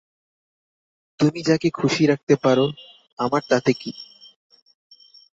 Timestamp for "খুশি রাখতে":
1.71-2.35